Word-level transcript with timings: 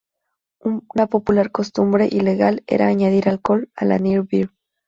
Una 0.61 1.05
popular 1.05 1.51
costumbre 1.51 2.07
ilegal 2.11 2.63
era 2.65 2.87
añadir 2.87 3.29
alcohol 3.29 3.69
a 3.75 3.85
la 3.85 3.99
"near 3.99 4.23
beer". 4.27 4.49